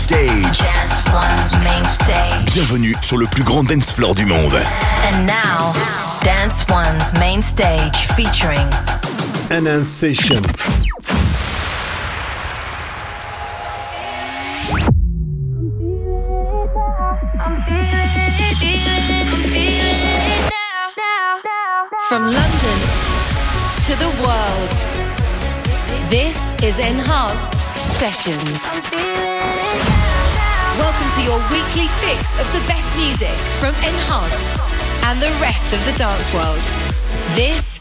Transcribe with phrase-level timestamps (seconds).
[0.00, 0.58] stage.
[0.58, 2.54] Dance One's main stage.
[2.54, 4.54] Bienvenue sur le plus grand dance floor du monde.
[4.54, 5.74] And now,
[6.24, 8.66] Dance One's main stage featuring
[9.50, 10.42] Enhance Session.
[22.08, 22.78] From London
[23.84, 24.70] to the world,
[26.08, 29.29] this is Enhanced Sessions.
[29.40, 34.58] Welcome to your weekly fix of the best music from Enhanced
[35.04, 36.60] and the rest of the dance world.
[37.34, 37.80] This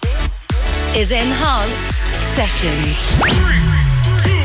[0.95, 1.95] is Enhanced
[2.33, 2.95] Sessions.
[3.19, 3.59] Three,
[4.23, 4.39] two,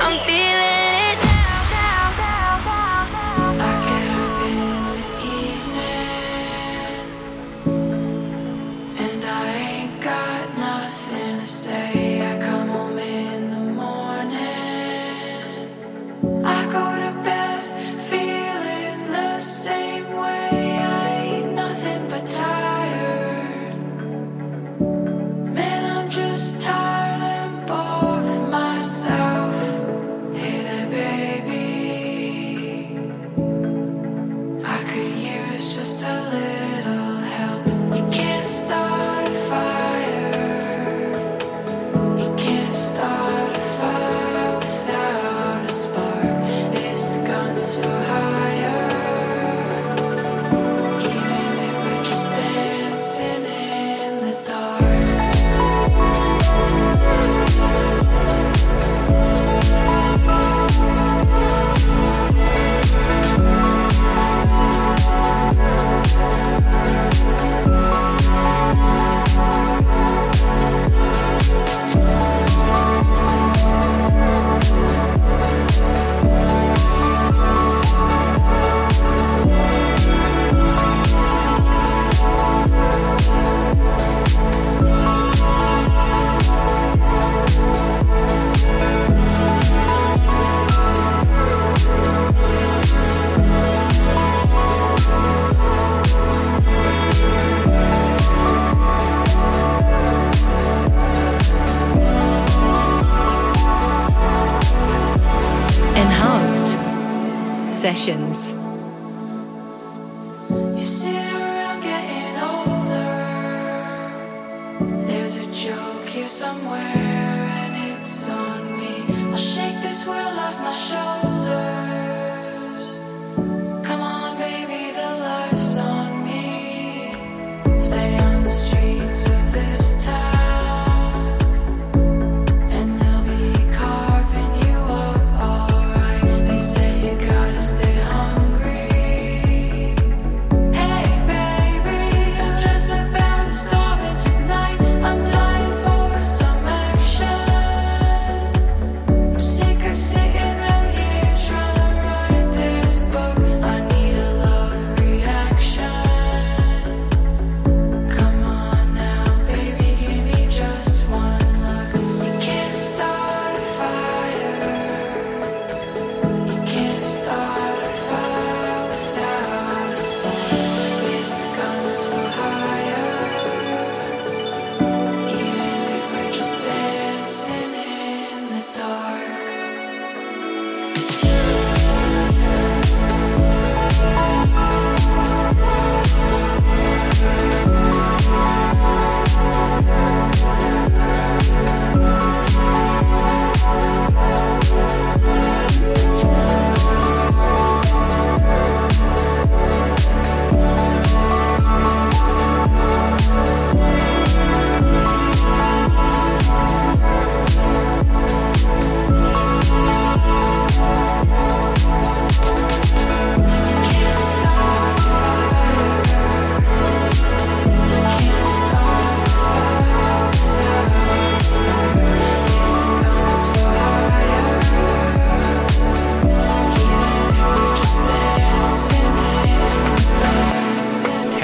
[0.00, 0.45] one.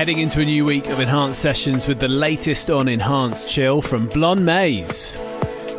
[0.03, 4.09] Heading into a new week of enhanced sessions with the latest on Enhanced Chill from
[4.09, 5.15] Blonde Maze.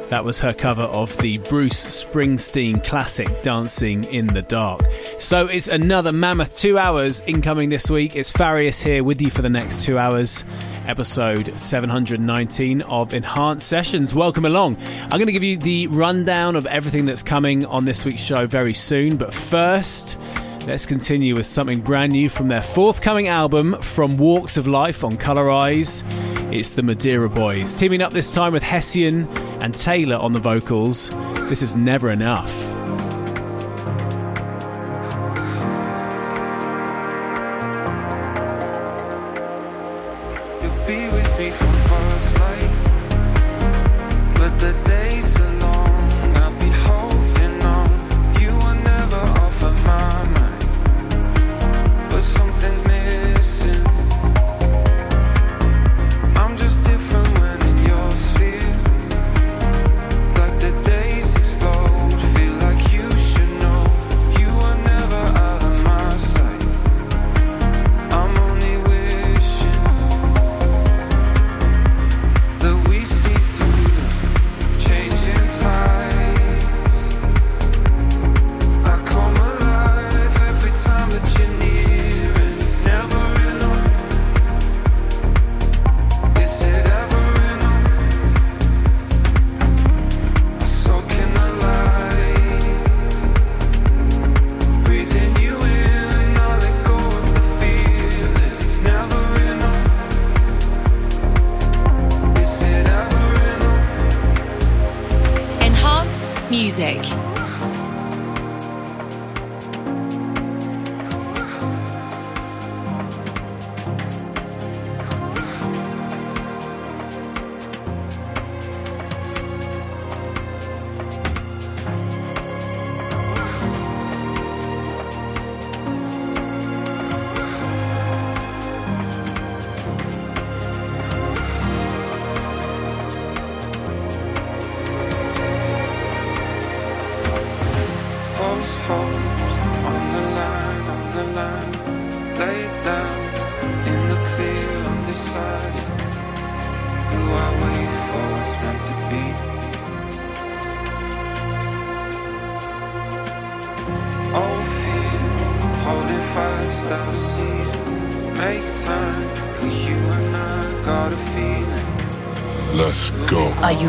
[0.10, 4.80] That was her cover of the Bruce Springsteen classic Dancing in the Dark.
[5.20, 8.16] So it's another mammoth two hours incoming this week.
[8.16, 10.46] It's Farius here with you for the next two hours,
[10.88, 14.16] episode 719 of Enhanced Sessions.
[14.16, 14.78] Welcome along.
[15.02, 18.48] I'm going to give you the rundown of everything that's coming on this week's show
[18.48, 20.18] very soon, but first.
[20.66, 25.12] Let's continue with something brand new from their forthcoming album, From Walks of Life on
[25.12, 26.04] Colorize.
[26.54, 29.28] It's the Madeira Boys, teaming up this time with Hessian
[29.62, 31.10] and Taylor on the vocals.
[31.50, 32.83] This is Never Enough.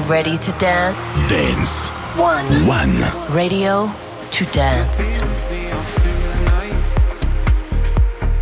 [0.09, 1.27] ready to dance?
[1.29, 1.89] Dance.
[2.19, 2.47] One.
[2.67, 2.95] One.
[3.35, 3.91] Radio
[4.33, 5.19] to dance.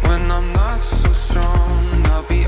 [0.03, 2.45] When I'm not so strong, I'll be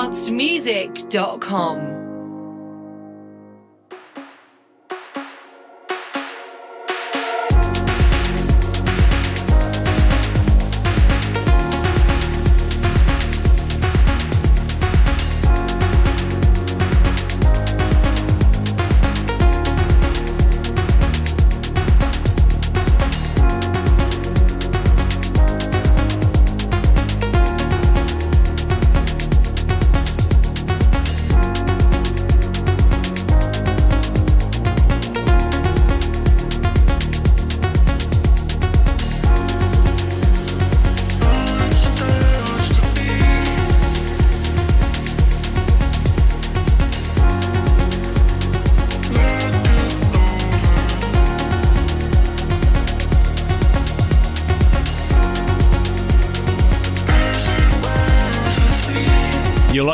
[0.00, 1.99] enhancedmusic.com.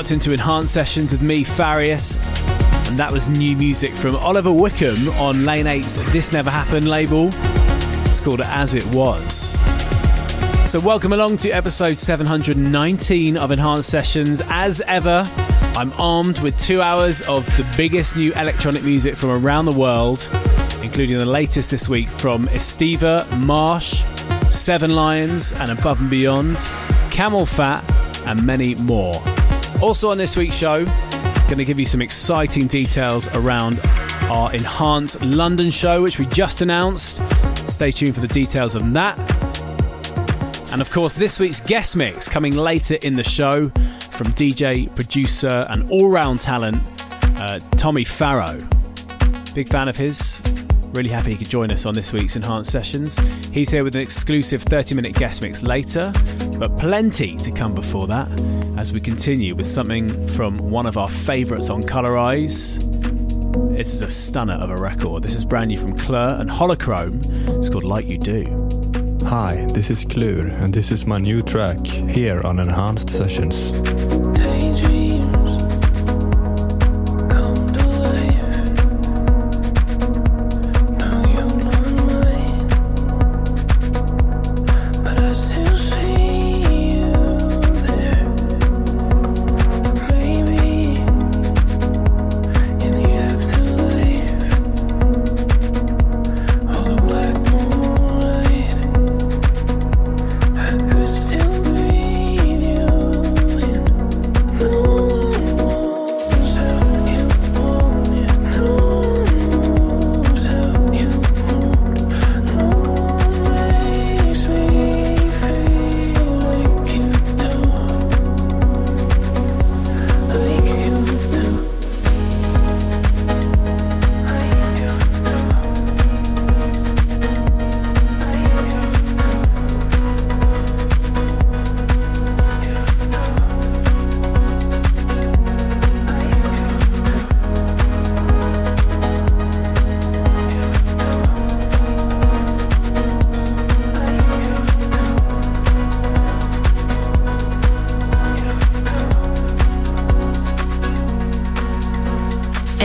[0.06, 2.16] Locked into Enhanced Sessions with me, Farius.
[2.88, 7.30] And that was new music from Oliver Wickham on Lane 8's This Never Happened label.
[7.32, 9.58] It's called As It Was.
[10.70, 14.40] So, welcome along to episode 719 of Enhanced Sessions.
[14.46, 15.24] As ever,
[15.74, 20.28] I'm armed with two hours of the biggest new electronic music from around the world,
[20.84, 24.04] including the latest this week from Estiva, Marsh,
[24.52, 26.58] Seven Lions, and Above and Beyond,
[27.10, 27.82] Camelphat,
[28.24, 29.20] and many more.
[29.82, 30.84] Also on this week's show,
[31.46, 33.78] going to give you some exciting details around
[34.22, 37.20] our enhanced London show, which we just announced.
[37.70, 39.16] Stay tuned for the details of that.
[40.72, 43.68] And of course, this week's guest mix coming later in the show
[44.10, 46.82] from DJ, producer, and all round talent,
[47.38, 48.66] uh, Tommy Farrow.
[49.54, 50.40] Big fan of his.
[50.94, 53.18] Really happy he could join us on this week's Enhanced Sessions.
[53.52, 56.12] He's here with an exclusive 30 minute guest mix later,
[56.58, 61.08] but plenty to come before that as we continue with something from one of our
[61.08, 62.78] favourites on Colorize.
[63.76, 65.22] This is a stunner of a record.
[65.22, 67.24] This is brand new from Klur and Holochrome.
[67.58, 68.44] It's called Like You Do.
[69.26, 73.72] Hi, this is Klur, and this is my new track here on Enhanced Sessions.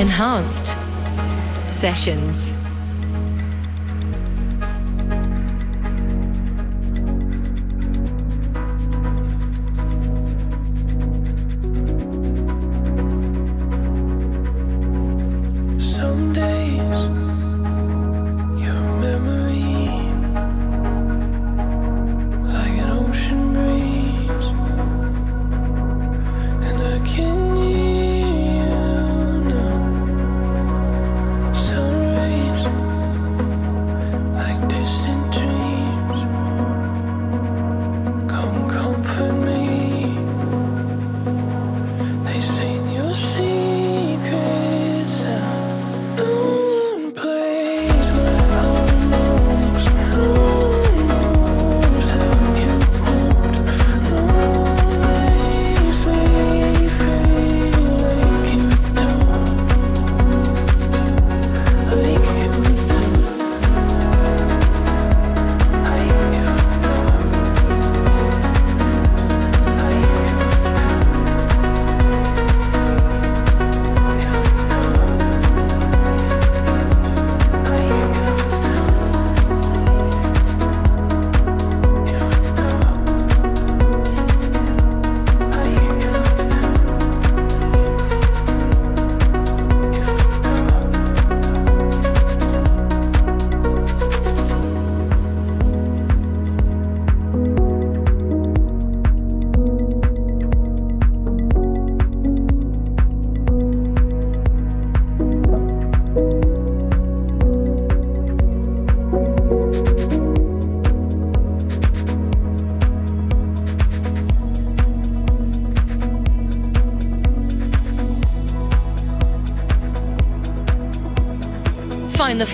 [0.01, 0.75] Enhanced
[1.69, 2.60] Sessions.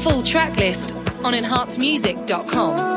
[0.10, 2.97] Full track list on enhancemusic.com.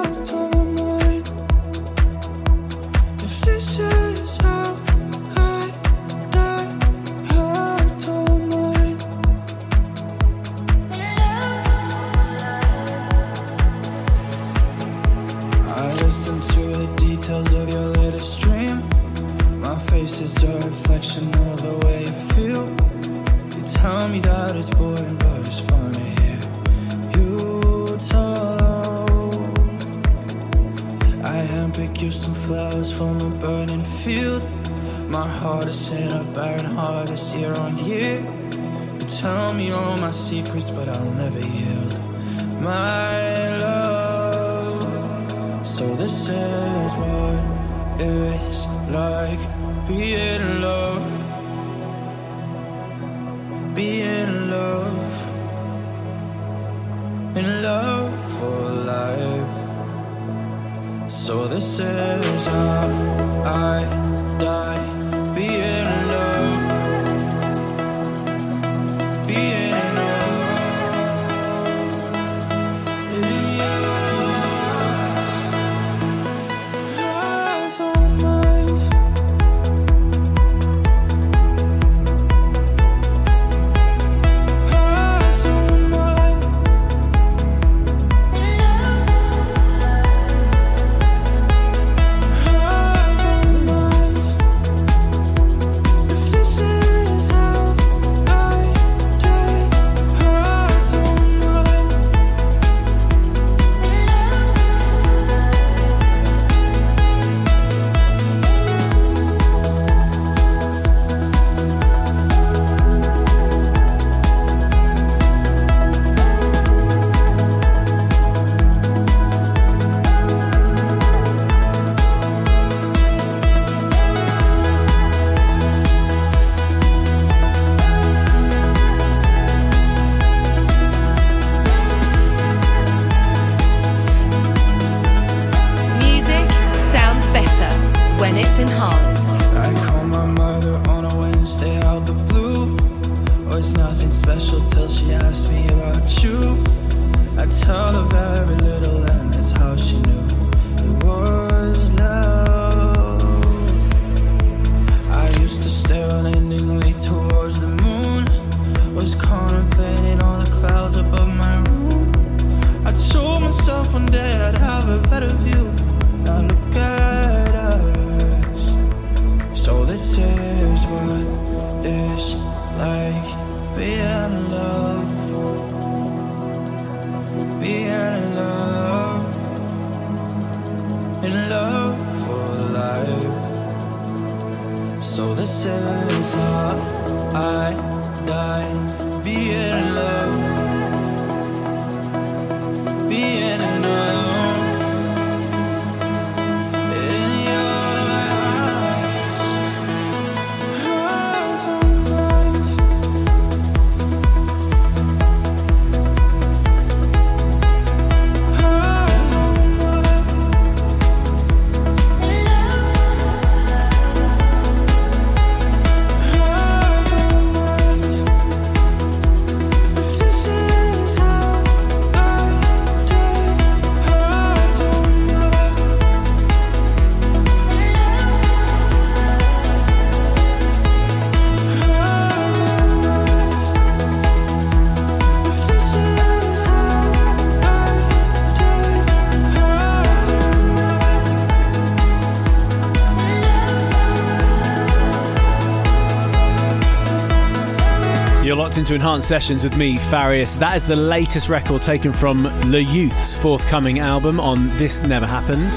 [248.91, 250.59] You're Enhanced Sessions with me, Farius.
[250.59, 255.71] That is the latest record taken from Le Youth's forthcoming album on This Never Happened.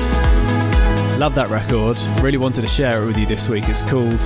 [1.19, 1.95] Love that record.
[2.23, 3.65] Really wanted to share it with you this week.
[3.67, 4.19] It's called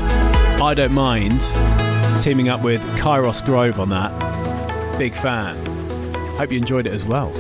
[0.64, 1.42] I Don't Mind,
[2.24, 4.98] teaming up with Kairos Grove on that.
[4.98, 5.58] Big fan.
[6.38, 7.34] Hope you enjoyed it as well.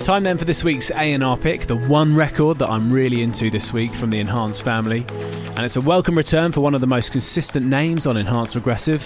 [0.00, 3.74] Time then for this week's A&R pick, the one record that I'm really into this
[3.74, 5.04] week from the Enhanced family.
[5.48, 9.02] And it's a welcome return for one of the most consistent names on Enhanced Progressive.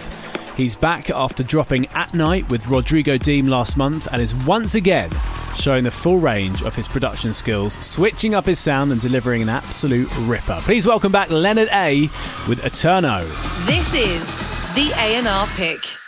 [0.58, 5.08] He's back after dropping At Night with Rodrigo Deem last month and is once again
[5.54, 9.48] showing the full range of his production skills, switching up his sound and delivering an
[9.48, 10.58] absolute ripper.
[10.62, 12.08] Please welcome back Leonard A
[12.48, 13.24] with Eterno.
[13.66, 16.07] This is the A&R pick.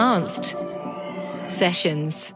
[0.00, 0.56] Enhanced
[1.46, 2.32] Sessions.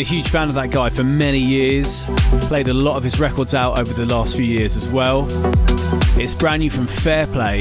[0.00, 2.06] Been a huge fan of that guy for many years.
[2.48, 5.26] Played a lot of his records out over the last few years as well.
[6.18, 7.60] It's brand new from Fairplay,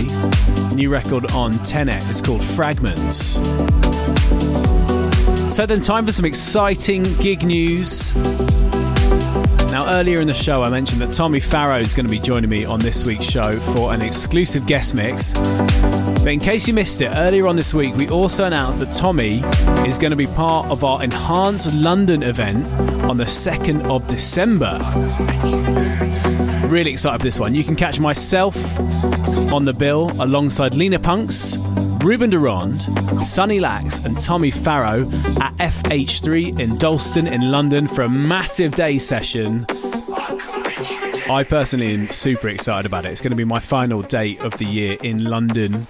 [0.73, 2.01] new record on Tenet.
[2.09, 3.33] It's called Fragments.
[5.53, 8.15] So then, time for some exciting gig news.
[9.69, 12.49] Now, earlier in the show, I mentioned that Tommy Farrow is going to be joining
[12.49, 15.33] me on this week's show for an exclusive guest mix.
[16.29, 19.39] But in case you missed it, earlier on this week, we also announced that Tommy
[19.87, 22.67] is going to be part of our Enhanced London event
[23.05, 24.77] on the 2nd of December.
[26.67, 27.55] Really excited for this one.
[27.55, 28.55] You can catch myself
[29.51, 31.57] on the bill alongside Lena Punks,
[32.03, 32.83] Ruben Durand,
[33.25, 35.09] Sunny Lax, and Tommy Farrow
[35.41, 39.65] at FH3 in Dalston in London for a massive day session.
[41.27, 43.11] I personally am super excited about it.
[43.11, 45.87] It's going to be my final date of the year in London,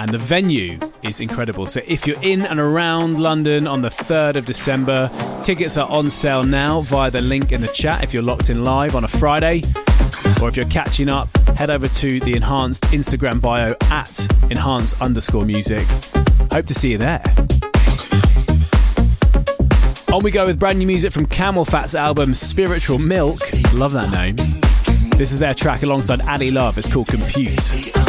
[0.00, 1.66] and the venue is incredible.
[1.66, 5.10] So if you're in and around London on the 3rd of December,
[5.42, 8.64] tickets are on sale now via the link in the chat if you're locked in
[8.64, 9.60] live on a Friday.
[10.40, 15.44] Or if you're catching up, head over to the enhanced Instagram bio at enhanced underscore
[15.44, 15.86] music.
[16.50, 17.22] Hope to see you there.
[20.14, 23.40] On we go with brand new music from Camelphat's album Spiritual Milk.
[23.74, 24.36] Love that name.
[25.18, 26.78] This is their track alongside Ali Love.
[26.78, 27.99] It's called Compute.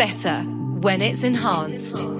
[0.00, 0.40] Better
[0.80, 2.19] when it's enhanced.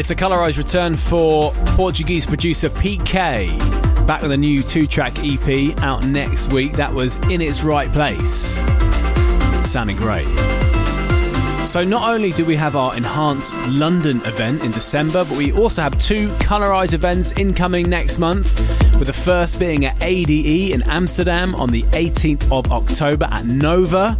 [0.00, 4.06] It's a colorized return for Portuguese producer PK.
[4.06, 6.72] Back with a new two track EP out next week.
[6.72, 8.54] That was In Its Right Place.
[9.70, 10.26] Sounding great.
[11.66, 15.82] So, not only do we have our enhanced London event in December, but we also
[15.82, 18.58] have two colorized events incoming next month.
[18.98, 24.16] With the first being at ADE in Amsterdam on the 18th of October at Nova.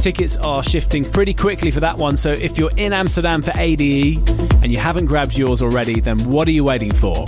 [0.00, 4.18] Tickets are shifting pretty quickly for that one, so if you're in Amsterdam for ADE
[4.62, 7.24] and you haven't grabbed yours already, then what are you waiting for?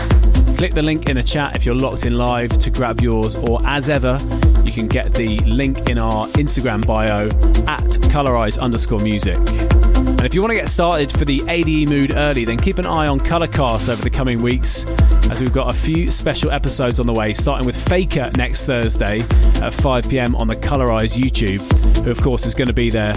[0.59, 3.61] Click the link in the chat if you're locked in live to grab yours, or
[3.67, 4.19] as ever,
[4.64, 7.29] you can get the link in our Instagram bio
[7.67, 9.39] at colorize underscore music.
[9.39, 12.87] And if you want to get started for the ADE mood early, then keep an
[12.87, 14.85] eye on Colorcast over the coming weeks,
[15.31, 19.20] as we've got a few special episodes on the way, starting with Faker next Thursday
[19.62, 21.61] at 5 pm on the Colorize YouTube,
[22.05, 23.14] who of course is going to be there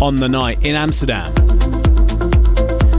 [0.00, 1.34] on the night in Amsterdam.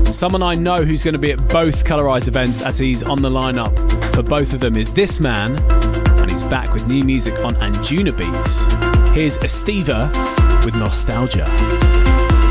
[0.05, 3.29] Someone I know who's going to be at both Colorize events as he's on the
[3.29, 3.75] lineup
[4.15, 5.55] for both of them is this man,
[6.19, 9.15] and he's back with new music on Anjunabeats.
[9.15, 10.07] Here's Estiva
[10.65, 11.45] with Nostalgia.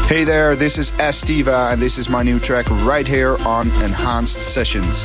[0.07, 4.55] Hey there, this is Estiva, and this is my new track right here on Enhanced
[4.55, 5.05] Sessions.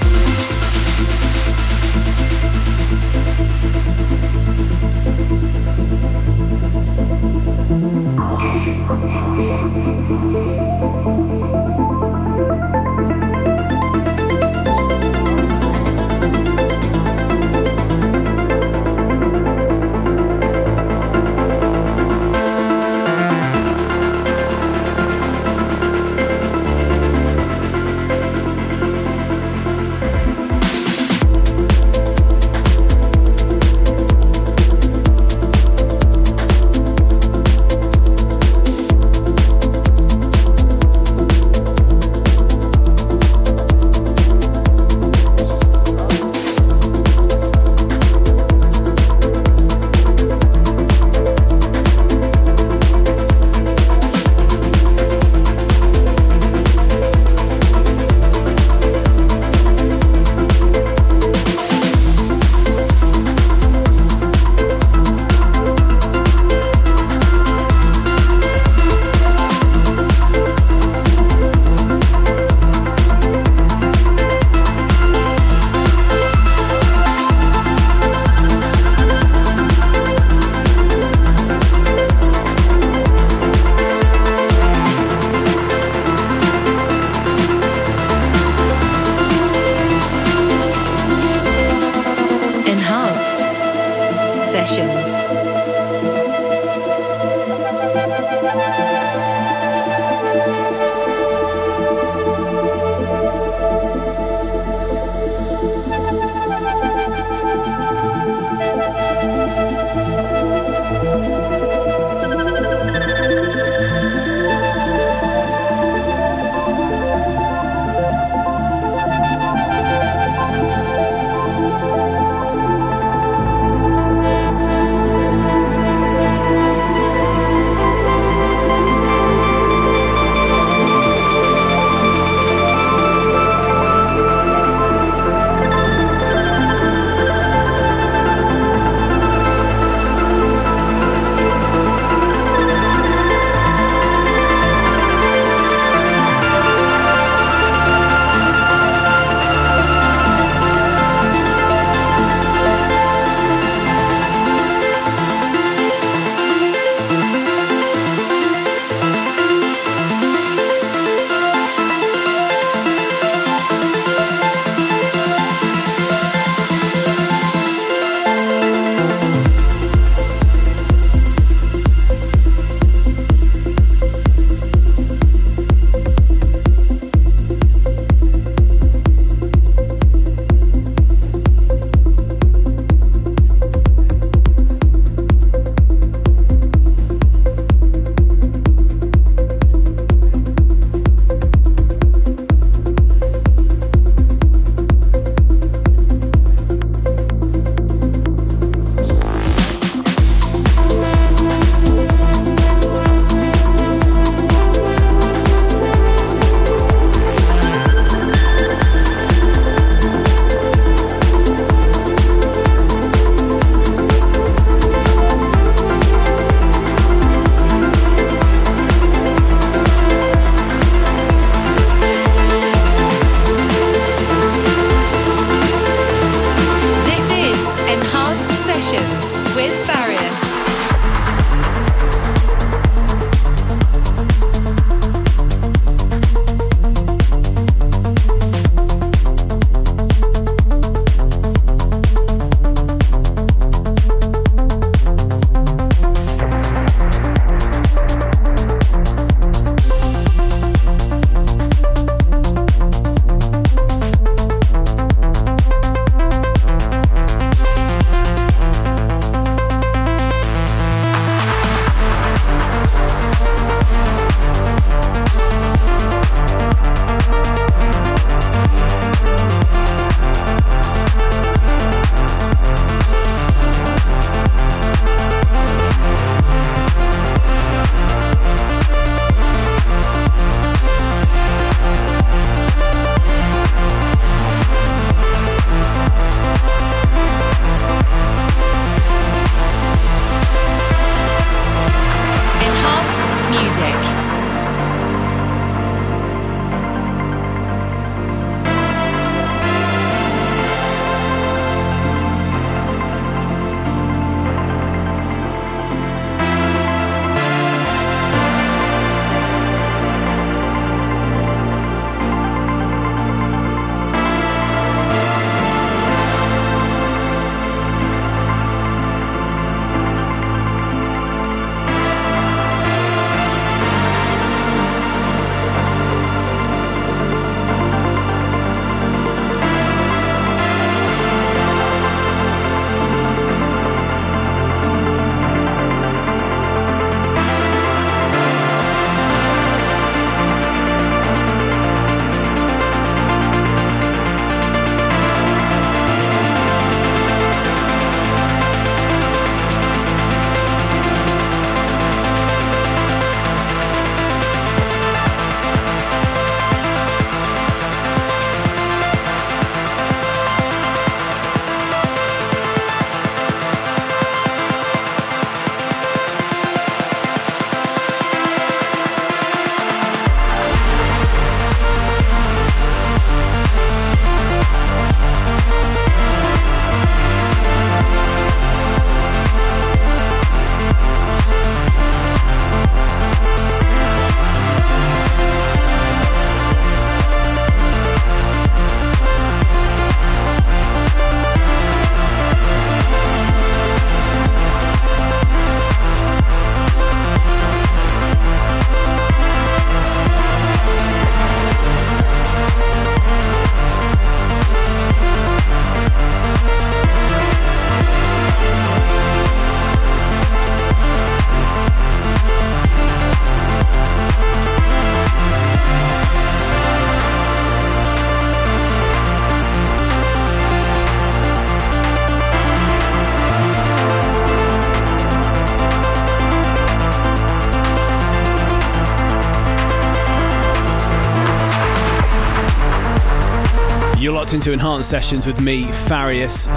[434.61, 436.67] Into Enhanced Sessions with me, Farius.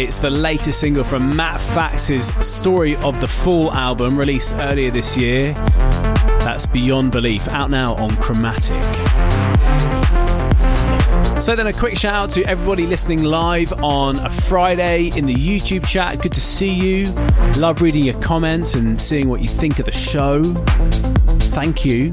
[0.00, 5.14] It's the latest single from Matt Fax's Story of the Fall album, released earlier this
[5.14, 5.52] year.
[6.40, 8.82] That's Beyond Belief, out now on Chromatic.
[11.38, 15.34] So then a quick shout out to everybody listening live on a Friday in the
[15.34, 16.22] YouTube chat.
[16.22, 17.04] Good to see you.
[17.58, 20.42] Love reading your comments and seeing what you think of the show.
[21.52, 22.10] Thank you.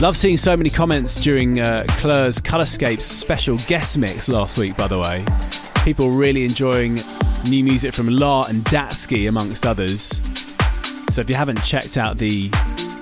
[0.00, 4.86] Love seeing so many comments during uh, Klur's Colorscapes special guest mix last week, by
[4.86, 5.24] the way.
[5.84, 7.00] People really enjoying
[7.48, 10.22] new music from La and Datsky, amongst others.
[11.10, 12.48] So if you haven't checked out the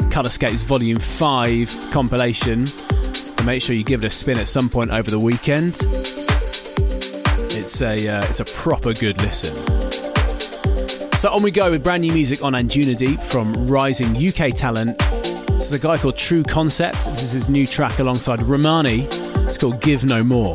[0.08, 4.90] Colorscapes Volume 5 compilation, then make sure you give it a spin at some point
[4.90, 5.76] over the weekend.
[7.52, 9.54] It's a, uh, it's a proper good listen.
[11.18, 14.98] So on we go with brand new music on Anjuna Deep from rising UK talent
[15.56, 17.04] this is a guy called True Concept.
[17.06, 19.06] This is his new track alongside Romani.
[19.44, 20.54] It's called Give No More.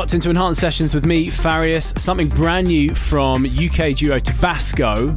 [0.00, 1.98] Locked into Enhanced Sessions with me, Farius.
[1.98, 5.14] Something brand new from UK duo Tabasco,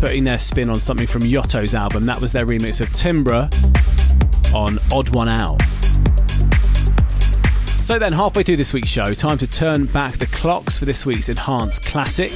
[0.00, 2.04] putting their spin on something from Yotto's album.
[2.04, 3.44] That was their remix of Timbra
[4.52, 5.62] on Odd One Out.
[7.84, 11.06] So then, halfway through this week's show, time to turn back the clocks for this
[11.06, 12.32] week's Enhanced Classic.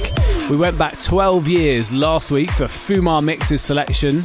[0.49, 4.21] We went back 12 years last week for Fumar Mix's selection.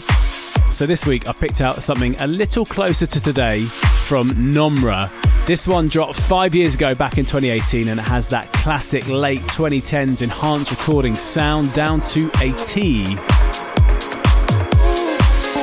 [0.70, 3.59] So this week, I picked out something a little closer to today
[4.05, 5.24] from Nomra.
[5.47, 9.42] This one dropped five years ago back in 2018 and it has that classic late
[9.42, 13.05] 2010s enhanced recording sound down to a T.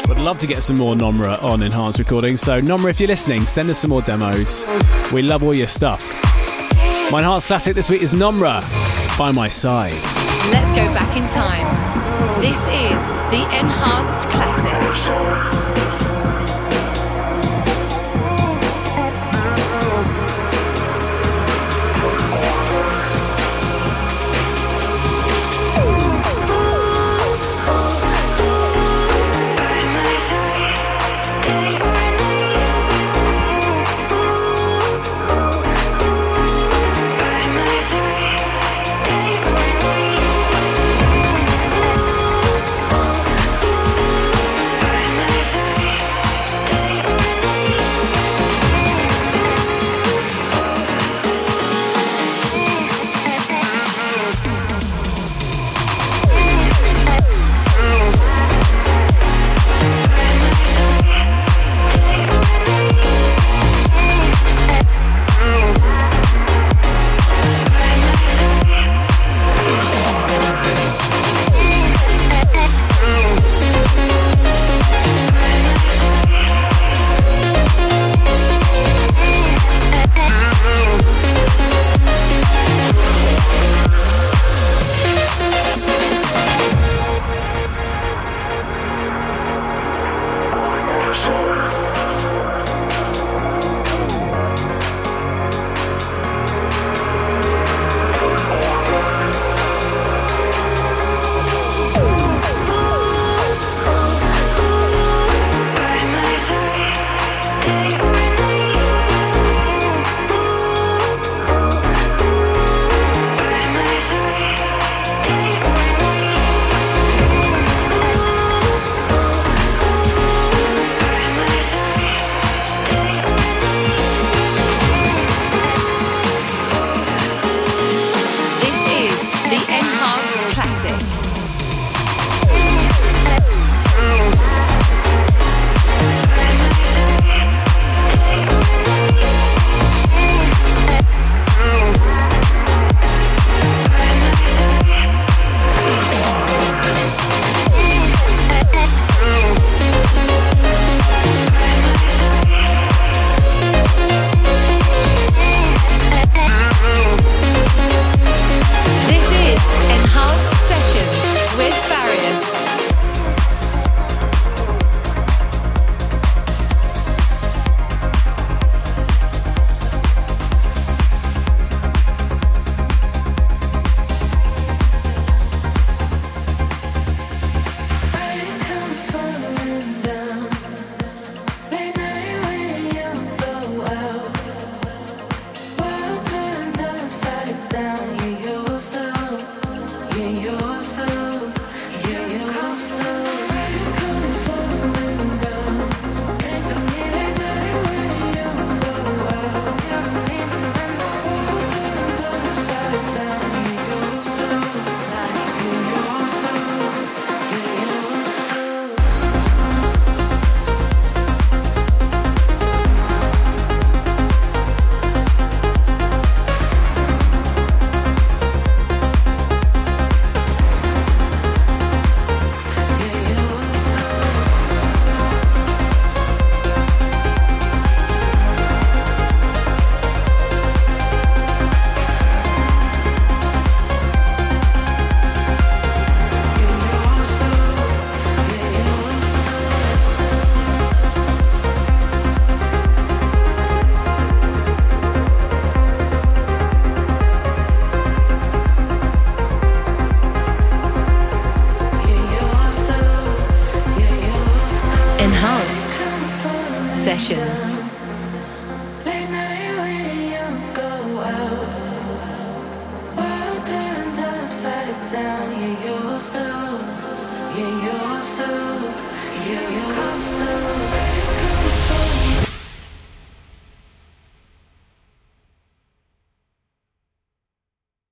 [0.07, 3.47] Would love to get some more Nomra on enhanced recording, so Nomra, if you're listening,
[3.47, 4.63] send us some more demos.
[5.11, 6.07] We love all your stuff.
[7.11, 8.61] My enhanced classic this week is Nomra
[9.17, 9.93] by my side.
[10.51, 11.65] Let's go back in time.
[12.39, 16.10] This is the Enhanced Classic.